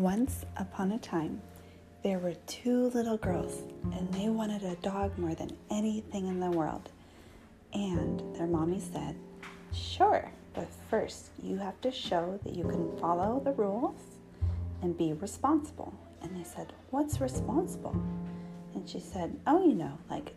Once 0.00 0.46
upon 0.56 0.92
a 0.92 0.98
time, 0.98 1.42
there 2.02 2.18
were 2.18 2.32
two 2.46 2.88
little 2.94 3.18
girls, 3.18 3.64
and 3.92 4.10
they 4.14 4.30
wanted 4.30 4.62
a 4.62 4.74
dog 4.76 5.18
more 5.18 5.34
than 5.34 5.54
anything 5.68 6.26
in 6.26 6.40
the 6.40 6.50
world. 6.50 6.88
And 7.74 8.34
their 8.34 8.46
mommy 8.46 8.80
said, 8.80 9.14
Sure, 9.74 10.32
but 10.54 10.68
first 10.88 11.28
you 11.42 11.58
have 11.58 11.78
to 11.82 11.90
show 11.92 12.40
that 12.44 12.54
you 12.54 12.64
can 12.64 12.96
follow 12.96 13.42
the 13.44 13.52
rules 13.52 14.00
and 14.80 14.96
be 14.96 15.12
responsible. 15.12 15.92
And 16.22 16.34
they 16.34 16.44
said, 16.44 16.72
What's 16.88 17.20
responsible? 17.20 17.94
And 18.74 18.88
she 18.88 19.00
said, 19.00 19.38
Oh, 19.46 19.62
you 19.62 19.74
know, 19.74 19.98
like 20.08 20.34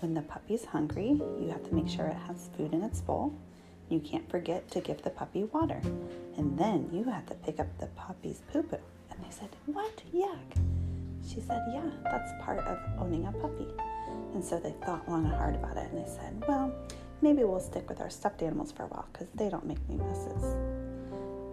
when 0.00 0.12
the 0.12 0.20
puppy's 0.20 0.66
hungry, 0.66 1.18
you 1.40 1.48
have 1.48 1.66
to 1.66 1.74
make 1.74 1.88
sure 1.88 2.04
it 2.08 2.26
has 2.26 2.50
food 2.58 2.74
in 2.74 2.82
its 2.82 3.00
bowl. 3.00 3.32
You 3.88 4.00
can't 4.00 4.30
forget 4.30 4.70
to 4.72 4.82
give 4.82 5.00
the 5.00 5.08
puppy 5.08 5.44
water. 5.44 5.80
And 6.36 6.58
then 6.58 6.90
you 6.92 7.04
have 7.04 7.24
to 7.28 7.34
pick 7.36 7.58
up 7.58 7.68
the 7.78 7.86
puppy's 7.86 8.42
poo 8.52 8.64
poo. 8.64 8.76
And 9.18 9.26
they 9.26 9.34
said, 9.34 9.50
What? 9.66 10.02
Yuck. 10.14 10.62
She 11.28 11.40
said, 11.40 11.62
Yeah, 11.72 11.90
that's 12.04 12.30
part 12.40 12.60
of 12.60 12.78
owning 12.98 13.26
a 13.26 13.32
puppy. 13.32 13.66
And 14.34 14.44
so 14.44 14.58
they 14.58 14.74
thought 14.84 15.08
long 15.08 15.24
and 15.24 15.34
hard 15.34 15.56
about 15.56 15.76
it 15.76 15.90
and 15.92 16.04
they 16.04 16.08
said, 16.08 16.42
Well, 16.46 16.72
maybe 17.20 17.44
we'll 17.44 17.60
stick 17.60 17.88
with 17.88 18.00
our 18.00 18.10
stuffed 18.10 18.42
animals 18.42 18.72
for 18.72 18.84
a 18.84 18.86
while 18.86 19.08
because 19.12 19.28
they 19.34 19.48
don't 19.48 19.66
make 19.66 19.86
me 19.88 19.96
messes. 19.96 20.44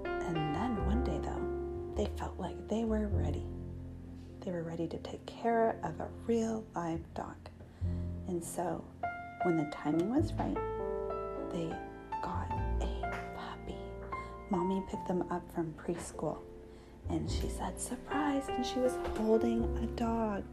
And 0.05 0.35
then 0.35 0.85
one 0.85 1.03
day, 1.03 1.19
though, 1.21 1.95
they 1.95 2.09
felt 2.17 2.37
like 2.39 2.55
they 2.67 2.83
were 2.83 3.07
ready. 3.07 3.45
They 4.41 4.51
were 4.51 4.63
ready 4.63 4.87
to 4.87 4.97
take 4.99 5.25
care 5.25 5.79
of 5.83 5.99
a 5.99 6.07
real 6.27 6.63
live 6.75 7.01
dog. 7.15 7.35
And 8.27 8.43
so 8.43 8.83
when 9.43 9.57
the 9.57 9.65
timing 9.71 10.13
was 10.13 10.33
right, 10.33 10.57
they 11.51 11.69
got 12.21 12.51
a 12.81 13.21
puppy. 13.35 13.77
Mommy 14.49 14.83
picked 14.89 15.07
them 15.07 15.23
up 15.31 15.43
from 15.53 15.73
preschool 15.73 16.37
and 17.09 17.29
she 17.29 17.47
said, 17.47 17.79
Surprise! 17.79 18.43
And 18.49 18.65
she 18.65 18.79
was 18.79 18.97
holding 19.17 19.63
a 19.83 19.85
dog. 19.97 20.43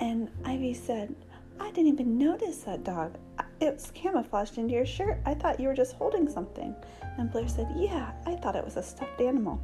And 0.00 0.30
Ivy 0.44 0.74
said, 0.74 1.14
I 1.60 1.70
didn't 1.70 1.92
even 1.92 2.18
notice 2.18 2.58
that 2.58 2.84
dog. 2.84 3.14
It 3.60 3.74
was 3.74 3.92
camouflaged 3.94 4.58
into 4.58 4.74
your 4.74 4.86
shirt. 4.86 5.20
I 5.24 5.34
thought 5.34 5.60
you 5.60 5.68
were 5.68 5.74
just 5.74 5.94
holding 5.94 6.28
something. 6.28 6.74
And 7.18 7.30
Blair 7.30 7.48
said, 7.48 7.68
Yeah, 7.76 8.12
I 8.26 8.34
thought 8.34 8.56
it 8.56 8.64
was 8.64 8.76
a 8.76 8.82
stuffed 8.82 9.20
animal. 9.20 9.60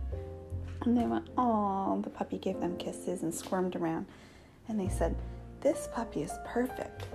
And 0.83 0.97
they 0.97 1.07
went, 1.07 1.29
Oh, 1.37 2.01
the 2.03 2.11
puppy 2.11 2.39
gave 2.39 2.61
them 2.61 2.77
kisses 2.77 3.23
and 3.23 3.35
squirmed 3.35 3.75
around. 3.75 4.07
And 4.69 4.79
they 4.79 4.89
said, 4.89 5.17
This 5.61 5.89
puppy 5.93 6.23
is 6.23 6.33
perfect. 6.45 7.07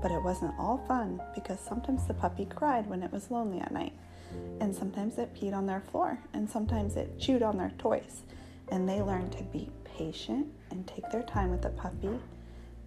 But 0.00 0.10
it 0.10 0.22
wasn't 0.22 0.58
all 0.58 0.78
fun 0.88 1.22
because 1.34 1.60
sometimes 1.60 2.06
the 2.06 2.14
puppy 2.14 2.46
cried 2.46 2.88
when 2.88 3.04
it 3.04 3.12
was 3.12 3.30
lonely 3.30 3.60
at 3.60 3.72
night 3.72 3.92
and 4.62 4.74
sometimes 4.74 5.18
it 5.18 5.34
peed 5.34 5.52
on 5.52 5.66
their 5.66 5.80
floor, 5.80 6.18
and 6.32 6.48
sometimes 6.48 6.94
it 6.96 7.18
chewed 7.18 7.42
on 7.42 7.58
their 7.58 7.72
toys. 7.78 8.22
And 8.68 8.88
they 8.88 9.02
learned 9.02 9.32
to 9.32 9.42
be 9.42 9.68
patient 9.84 10.46
and 10.70 10.86
take 10.86 11.10
their 11.10 11.24
time 11.24 11.50
with 11.50 11.62
the 11.62 11.70
puppy 11.70 12.20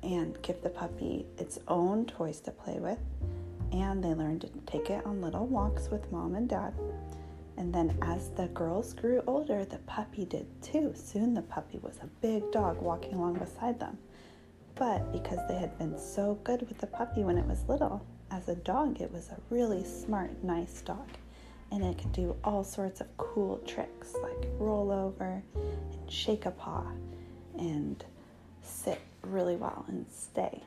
and 0.02 0.42
give 0.42 0.62
the 0.62 0.70
puppy 0.70 1.26
its 1.38 1.60
own 1.68 2.06
toys 2.06 2.40
to 2.42 2.52
play 2.52 2.80
with. 2.80 3.00
And 3.74 4.02
they 4.02 4.14
learned 4.14 4.42
to 4.42 4.50
take 4.66 4.90
it 4.90 5.06
on 5.06 5.22
little 5.22 5.48
walks 5.48 5.90
with 5.90 6.12
mom 6.14 6.36
and 6.36 6.48
dad. 6.48 6.74
And 7.58 7.74
then 7.74 7.98
as 8.02 8.30
the 8.30 8.48
girls 8.48 8.94
grew 8.94 9.22
older, 9.28 9.66
the 9.66 9.80
puppy 9.80 10.24
did 10.24 10.48
too. 10.62 10.94
Soon 10.96 11.34
the 11.34 11.42
puppy 11.42 11.80
was 11.80 12.00
a 12.02 12.08
big 12.22 12.52
dog 12.54 12.82
walking 12.82 13.16
along 13.16 13.34
beside 13.40 13.82
them. 13.82 13.98
But 14.76 15.12
because 15.12 15.40
they 15.50 15.56
had 15.56 15.78
been 15.78 16.00
so 16.00 16.40
good 16.46 16.62
with 16.68 16.78
the 16.78 16.88
puppy 16.88 17.24
when 17.24 17.38
it 17.38 17.46
was 17.46 17.68
little, 17.68 18.06
as 18.32 18.48
a 18.48 18.56
dog, 18.56 19.02
it 19.02 19.12
was 19.12 19.30
a 19.30 19.38
really 19.50 19.84
smart, 19.84 20.42
nice 20.42 20.82
dog 20.82 21.08
and 21.72 21.84
it 21.84 21.98
can 21.98 22.12
do 22.12 22.36
all 22.44 22.64
sorts 22.64 23.02
of 23.02 23.18
cool 23.18 23.58
tricks 23.66 24.14
like 24.22 24.48
roll 24.60 24.92
over 24.92 25.44
and 25.56 26.12
shake 26.12 26.46
a 26.46 26.52
paw 26.52 26.86
and 27.58 28.04
sit 28.62 29.02
really 29.24 29.56
well 29.56 29.86
and 29.88 30.06
stay. 30.10 30.64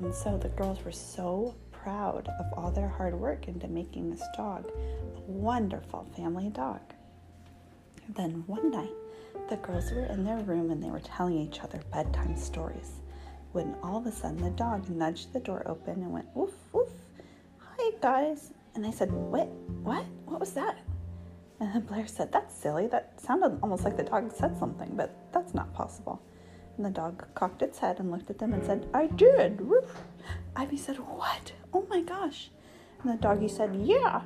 And 0.00 0.14
so 0.14 0.38
the 0.38 0.48
girls 0.50 0.84
were 0.84 0.92
so 0.92 1.54
proud 1.72 2.28
of 2.38 2.46
all 2.56 2.70
their 2.70 2.88
hard 2.88 3.14
work 3.14 3.48
into 3.48 3.68
making 3.68 4.10
this 4.10 4.22
dog 4.36 4.70
a 5.16 5.20
wonderful 5.20 6.06
family 6.16 6.50
dog. 6.50 6.80
Then 8.14 8.44
one 8.46 8.70
night, 8.70 8.92
the 9.48 9.56
girls 9.56 9.90
were 9.92 10.04
in 10.06 10.24
their 10.24 10.38
room 10.38 10.70
and 10.70 10.82
they 10.82 10.90
were 10.90 11.00
telling 11.00 11.38
each 11.38 11.60
other 11.60 11.80
bedtime 11.92 12.36
stories 12.36 12.92
when 13.52 13.74
all 13.82 13.98
of 13.98 14.06
a 14.06 14.12
sudden 14.12 14.42
the 14.42 14.50
dog 14.50 14.88
nudged 14.90 15.32
the 15.32 15.40
door 15.40 15.62
open 15.66 15.94
and 16.02 16.12
went 16.12 16.28
woof 16.34 16.52
woof. 16.72 16.88
Hi 17.58 17.90
guys, 18.00 18.52
and 18.74 18.86
I 18.86 18.90
said, 18.90 19.10
What? 19.10 19.48
What? 19.82 20.04
What 20.28 20.40
was 20.40 20.52
that? 20.52 20.78
And 21.60 21.74
then 21.74 21.82
Blair 21.82 22.06
said, 22.06 22.30
That's 22.30 22.54
silly. 22.54 22.86
That 22.86 23.20
sounded 23.20 23.58
almost 23.62 23.84
like 23.84 23.96
the 23.96 24.02
dog 24.04 24.32
said 24.32 24.56
something, 24.58 24.92
but 24.94 25.14
that's 25.32 25.54
not 25.54 25.72
possible. 25.74 26.20
And 26.76 26.86
the 26.86 26.90
dog 26.90 27.26
cocked 27.34 27.62
its 27.62 27.78
head 27.78 27.98
and 27.98 28.10
looked 28.10 28.30
at 28.30 28.38
them 28.38 28.52
and 28.52 28.64
said, 28.64 28.88
I 28.94 29.06
did. 29.06 29.60
Roof. 29.60 30.02
Ivy 30.54 30.76
said, 30.76 30.96
What? 30.96 31.52
Oh 31.72 31.84
my 31.90 32.02
gosh. 32.02 32.50
And 33.02 33.12
the 33.12 33.20
doggy 33.20 33.48
said, 33.48 33.74
Yeah. 33.74 34.22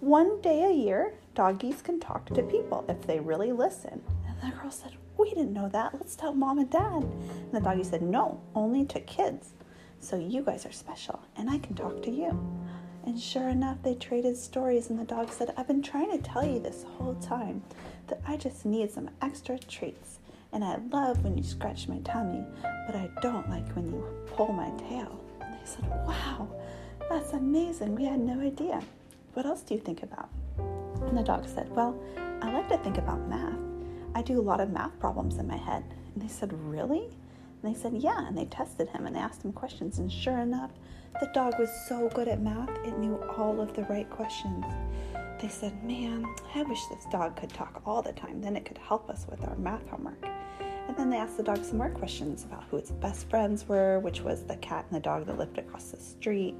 One 0.00 0.40
day 0.40 0.62
a 0.62 0.72
year, 0.72 1.14
doggies 1.34 1.82
can 1.82 1.98
talk 1.98 2.26
to 2.26 2.42
people 2.42 2.84
if 2.88 3.02
they 3.02 3.18
really 3.18 3.50
listen. 3.50 4.00
And 4.26 4.52
the 4.52 4.56
girl 4.56 4.70
said, 4.70 4.92
We 5.16 5.30
didn't 5.30 5.52
know 5.52 5.68
that. 5.70 5.94
Let's 5.94 6.14
tell 6.14 6.32
mom 6.32 6.58
and 6.58 6.70
dad. 6.70 7.02
And 7.02 7.52
the 7.52 7.60
doggy 7.60 7.82
said, 7.82 8.02
No, 8.02 8.40
only 8.54 8.84
to 8.86 9.00
kids. 9.00 9.54
So 10.00 10.16
you 10.16 10.42
guys 10.42 10.64
are 10.64 10.72
special, 10.72 11.20
and 11.36 11.50
I 11.50 11.58
can 11.58 11.74
talk 11.74 12.02
to 12.04 12.10
you. 12.10 12.38
And 13.08 13.18
sure 13.18 13.48
enough, 13.48 13.78
they 13.82 13.94
traded 13.94 14.36
stories, 14.36 14.90
and 14.90 14.98
the 14.98 15.04
dog 15.04 15.32
said, 15.32 15.54
I've 15.56 15.66
been 15.66 15.80
trying 15.80 16.10
to 16.10 16.18
tell 16.18 16.44
you 16.44 16.58
this 16.58 16.82
whole 16.82 17.14
time 17.14 17.62
that 18.08 18.20
I 18.26 18.36
just 18.36 18.66
need 18.66 18.90
some 18.90 19.08
extra 19.22 19.58
treats. 19.58 20.18
And 20.52 20.62
I 20.62 20.76
love 20.92 21.24
when 21.24 21.34
you 21.38 21.42
scratch 21.42 21.88
my 21.88 22.00
tummy, 22.00 22.44
but 22.60 22.94
I 22.94 23.08
don't 23.22 23.48
like 23.48 23.66
when 23.74 23.86
you 23.86 24.04
pull 24.26 24.52
my 24.52 24.68
tail. 24.76 25.24
And 25.40 25.54
they 25.54 25.64
said, 25.64 25.88
Wow, 25.88 26.48
that's 27.08 27.32
amazing. 27.32 27.94
We 27.94 28.04
had 28.04 28.20
no 28.20 28.42
idea. 28.42 28.82
What 29.32 29.46
else 29.46 29.62
do 29.62 29.72
you 29.72 29.80
think 29.80 30.02
about? 30.02 30.28
And 30.58 31.16
the 31.16 31.22
dog 31.22 31.48
said, 31.48 31.74
Well, 31.74 31.98
I 32.42 32.52
like 32.52 32.68
to 32.68 32.76
think 32.76 32.98
about 32.98 33.26
math. 33.26 33.58
I 34.14 34.20
do 34.20 34.38
a 34.38 34.42
lot 34.42 34.60
of 34.60 34.68
math 34.68 35.00
problems 35.00 35.38
in 35.38 35.48
my 35.48 35.56
head. 35.56 35.82
And 36.14 36.22
they 36.22 36.28
said, 36.28 36.52
Really? 36.52 37.08
And 37.62 37.74
they 37.74 37.78
said, 37.78 37.94
Yeah. 37.94 38.26
And 38.26 38.36
they 38.36 38.46
tested 38.46 38.88
him 38.88 39.06
and 39.06 39.14
they 39.14 39.20
asked 39.20 39.44
him 39.44 39.52
questions. 39.52 39.98
And 39.98 40.10
sure 40.10 40.38
enough, 40.38 40.70
the 41.20 41.30
dog 41.34 41.58
was 41.58 41.70
so 41.88 42.08
good 42.14 42.28
at 42.28 42.40
math, 42.40 42.70
it 42.84 42.96
knew 42.98 43.16
all 43.36 43.60
of 43.60 43.74
the 43.74 43.82
right 43.84 44.08
questions. 44.08 44.64
They 45.40 45.48
said, 45.48 45.82
Man, 45.84 46.24
I 46.54 46.62
wish 46.62 46.80
this 46.86 47.06
dog 47.10 47.36
could 47.36 47.50
talk 47.50 47.82
all 47.84 48.02
the 48.02 48.12
time. 48.12 48.40
Then 48.40 48.56
it 48.56 48.64
could 48.64 48.78
help 48.78 49.08
us 49.10 49.26
with 49.28 49.42
our 49.46 49.56
math 49.56 49.86
homework. 49.88 50.24
And 50.60 50.96
then 50.96 51.10
they 51.10 51.18
asked 51.18 51.36
the 51.36 51.42
dog 51.42 51.64
some 51.64 51.78
more 51.78 51.90
questions 51.90 52.44
about 52.44 52.64
who 52.70 52.76
its 52.78 52.90
best 52.90 53.28
friends 53.28 53.68
were, 53.68 53.98
which 54.00 54.22
was 54.22 54.44
the 54.44 54.56
cat 54.56 54.86
and 54.88 54.96
the 54.96 55.02
dog 55.02 55.26
that 55.26 55.38
lived 55.38 55.58
across 55.58 55.90
the 55.90 56.00
street. 56.00 56.54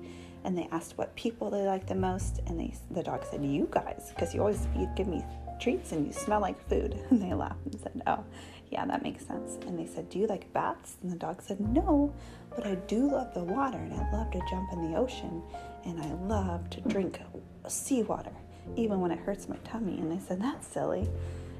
And 0.44 0.56
they 0.56 0.68
asked 0.70 0.98
what 0.98 1.14
people 1.16 1.50
they 1.50 1.62
liked 1.62 1.88
the 1.88 1.94
most. 1.94 2.40
And 2.46 2.60
they, 2.60 2.74
the 2.90 3.02
dog 3.02 3.24
said, 3.30 3.44
You 3.44 3.68
guys, 3.70 4.12
because 4.14 4.34
you 4.34 4.40
always 4.40 4.66
you 4.76 4.88
give 4.96 5.08
me 5.08 5.24
treats 5.60 5.92
and 5.92 6.06
you 6.06 6.12
smell 6.12 6.40
like 6.40 6.60
food. 6.68 6.98
And 7.10 7.22
they 7.22 7.34
laughed 7.34 7.64
and 7.64 7.80
said, 7.80 8.02
Oh, 8.06 8.24
yeah, 8.70 8.84
that 8.86 9.02
makes 9.02 9.26
sense. 9.26 9.58
And 9.66 9.78
they 9.78 9.86
said, 9.86 10.08
Do 10.08 10.18
you 10.18 10.26
like 10.26 10.52
bats? 10.52 10.96
And 11.02 11.10
the 11.10 11.16
dog 11.16 11.42
said, 11.42 11.60
No, 11.60 12.14
but 12.54 12.66
I 12.66 12.74
do 12.74 13.10
love 13.10 13.32
the 13.34 13.44
water 13.44 13.78
and 13.78 13.92
I 13.92 14.12
love 14.12 14.30
to 14.32 14.40
jump 14.50 14.72
in 14.72 14.90
the 14.90 14.98
ocean 14.98 15.42
and 15.84 16.00
I 16.00 16.12
love 16.26 16.68
to 16.70 16.80
drink 16.82 17.20
seawater, 17.66 18.32
even 18.76 19.00
when 19.00 19.10
it 19.10 19.18
hurts 19.18 19.48
my 19.48 19.56
tummy. 19.64 19.98
And 19.98 20.10
they 20.10 20.24
said, 20.24 20.40
That's 20.42 20.66
silly. 20.66 21.08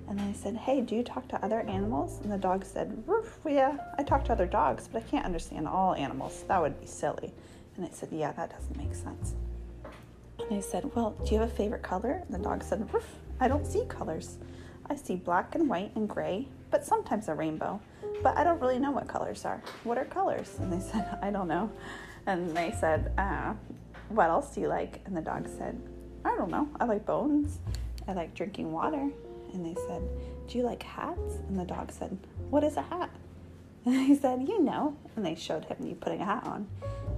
And 0.09 0.21
I 0.21 0.33
said, 0.33 0.57
Hey, 0.57 0.81
do 0.81 0.95
you 0.95 1.03
talk 1.03 1.29
to 1.29 1.45
other 1.45 1.61
animals? 1.61 2.21
And 2.23 2.33
the 2.33 2.39
dog 2.39 2.65
said, 2.65 3.03
yeah, 3.47 3.77
I 3.97 4.03
talk 4.03 4.25
to 4.27 4.33
other 4.33 4.47
dogs, 4.47 4.89
but 4.91 5.03
I 5.03 5.07
can't 5.07 5.25
understand 5.25 5.69
all 5.69 5.95
animals. 5.95 6.45
That 6.49 6.61
would 6.61 6.81
be 6.81 6.87
silly. 6.87 7.33
And 7.77 7.87
I 7.87 7.91
said, 7.91 8.09
Yeah, 8.13 8.33
that 8.33 8.51
doesn't 8.51 8.77
make 8.77 8.95
sense. 8.95 9.35
And 10.39 10.57
I 10.57 10.61
said, 10.61 10.91
Well, 10.95 11.17
do 11.25 11.35
you 11.35 11.41
have 11.41 11.51
a 11.51 11.55
favorite 11.55 11.83
color? 11.83 12.23
And 12.27 12.35
the 12.35 12.43
dog 12.43 12.63
said, 12.63 12.89
I 13.41 13.49
don't 13.49 13.67
see 13.67 13.85
colors. 13.89 14.39
I 14.91 14.97
see 14.97 15.17
black 15.17 15.55
and 15.55 15.69
white 15.69 15.93
and 15.95 16.09
gray, 16.09 16.49
but 16.71 16.85
sometimes 16.85 17.29
a 17.29 17.35
rainbow. 17.35 17.81
But 18.23 18.37
I 18.37 18.45
don't 18.45 18.61
really 18.61 18.79
know 18.79 18.91
what 18.91 19.07
colors 19.07 19.45
are. 19.45 19.63
What 19.85 19.99
are 19.99 20.05
colors? 20.05 20.57
And 20.59 20.73
they 20.73 20.81
said, 20.93 21.19
I 21.23 21.31
don't 21.31 21.49
know. 21.49 21.71
And 22.27 22.57
they 22.57 22.75
said, 22.79 23.13
uh, 23.19 23.55
What 24.09 24.29
else 24.29 24.55
do 24.55 24.61
you 24.61 24.69
like? 24.69 25.01
And 25.05 25.17
the 25.17 25.23
dog 25.23 25.49
said, 25.49 25.81
I 26.25 26.35
don't 26.37 26.51
know. 26.51 26.69
I 26.81 26.85
like 26.85 27.07
bones. 27.07 27.59
I 28.07 28.13
like 28.13 28.35
drinking 28.35 28.73
water. 28.73 29.11
And 29.53 29.65
they 29.65 29.81
said, 29.87 30.03
Do 30.47 30.59
you 30.59 30.65
like 30.65 30.83
hats? 30.83 31.37
And 31.49 31.59
the 31.59 31.65
dog 31.65 31.93
said, 31.93 32.17
What 32.51 32.65
is 32.65 32.77
a 32.77 32.83
hat? 32.83 33.11
And 33.87 34.07
he 34.07 34.15
said, 34.15 34.47
You 34.47 34.63
know. 34.63 34.97
And 35.17 35.25
they 35.25 35.35
showed 35.35 35.65
him 35.65 35.77
you 35.87 35.95
putting 35.95 36.21
a 36.21 36.25
hat 36.25 36.45
on. 36.45 36.67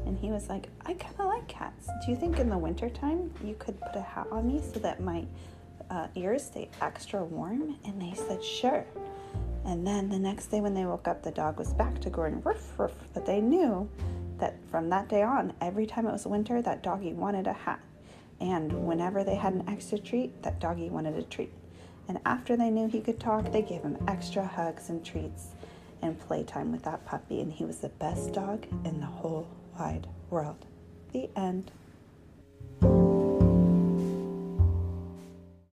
And 0.06 0.18
he 0.18 0.30
was 0.30 0.48
like, 0.48 0.68
I 0.86 0.94
kind 0.94 1.14
of 1.18 1.26
like 1.26 1.48
cats. 1.48 1.88
Do 2.04 2.10
you 2.10 2.16
think 2.16 2.38
in 2.38 2.48
the 2.48 2.58
wintertime 2.58 3.32
you 3.42 3.54
could 3.58 3.80
put 3.80 3.96
a 3.96 4.02
hat 4.02 4.26
on 4.30 4.46
me 4.46 4.60
so 4.72 4.78
that 4.80 5.00
my 5.00 5.24
uh, 5.90 6.06
ears 6.14 6.44
stay 6.46 6.70
extra 6.80 7.24
warm? 7.24 7.76
And 7.84 8.00
they 8.00 8.14
said, 8.14 8.42
Sure. 8.42 8.84
And 9.64 9.86
then 9.86 10.08
the 10.08 10.18
next 10.18 10.46
day 10.46 10.60
when 10.60 10.74
they 10.74 10.86
woke 10.86 11.06
up, 11.06 11.22
the 11.22 11.30
dog 11.30 11.58
was 11.58 11.72
back 11.74 12.00
to 12.00 12.10
going 12.10 12.40
ruff 12.42 12.78
ruff. 12.78 12.94
But 13.12 13.26
they 13.26 13.40
knew 13.40 13.88
that 14.38 14.56
from 14.70 14.88
that 14.90 15.08
day 15.08 15.22
on, 15.22 15.52
every 15.60 15.86
time 15.86 16.06
it 16.06 16.12
was 16.12 16.26
winter, 16.26 16.62
that 16.62 16.82
doggy 16.82 17.12
wanted 17.12 17.46
a 17.46 17.52
hat. 17.52 17.80
And 18.40 18.86
whenever 18.86 19.22
they 19.22 19.34
had 19.34 19.52
an 19.52 19.64
extra 19.68 19.98
treat, 19.98 20.42
that 20.42 20.60
doggy 20.60 20.88
wanted 20.88 21.16
a 21.16 21.22
treat. 21.22 21.52
And 22.08 22.18
after 22.24 22.56
they 22.56 22.70
knew 22.70 22.88
he 22.88 23.00
could 23.00 23.20
talk, 23.20 23.52
they 23.52 23.62
gave 23.62 23.82
him 23.82 23.98
extra 24.08 24.44
hugs 24.44 24.88
and 24.88 25.04
treats 25.04 25.48
and 26.02 26.18
playtime 26.18 26.72
with 26.72 26.82
that 26.84 27.04
puppy. 27.04 27.40
And 27.40 27.52
he 27.52 27.64
was 27.64 27.78
the 27.78 27.90
best 27.90 28.32
dog 28.32 28.66
in 28.84 28.98
the 28.98 29.06
whole 29.06 29.46
wide 29.78 30.08
world. 30.30 30.66
The 31.12 31.28
end. 31.36 31.70